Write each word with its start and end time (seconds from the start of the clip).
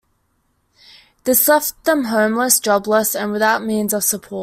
This 1.25 1.47
left 1.47 1.83
them 1.85 2.05
homeless, 2.05 2.59
jobless 2.59 3.13
and 3.15 3.31
without 3.31 3.63
means 3.63 3.93
of 3.93 4.03
support. 4.03 4.39